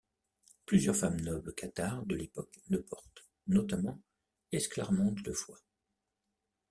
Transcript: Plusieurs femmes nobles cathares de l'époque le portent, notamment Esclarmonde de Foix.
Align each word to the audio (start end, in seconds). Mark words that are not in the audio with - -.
Plusieurs 0.65 0.95
femmes 0.95 1.21
nobles 1.21 1.53
cathares 1.53 2.07
de 2.07 2.15
l'époque 2.15 2.59
le 2.69 2.81
portent, 2.81 3.23
notamment 3.45 3.99
Esclarmonde 4.51 5.21
de 5.21 5.31
Foix. 5.31 5.59